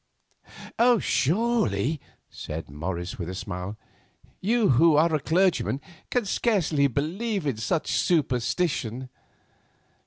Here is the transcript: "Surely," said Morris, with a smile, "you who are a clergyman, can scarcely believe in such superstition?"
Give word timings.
"Surely," 0.99 2.01
said 2.27 2.71
Morris, 2.71 3.19
with 3.19 3.29
a 3.29 3.35
smile, 3.35 3.77
"you 4.39 4.69
who 4.69 4.95
are 4.95 5.13
a 5.13 5.19
clergyman, 5.19 5.79
can 6.09 6.25
scarcely 6.25 6.87
believe 6.87 7.45
in 7.45 7.57
such 7.57 7.91
superstition?" 7.91 9.09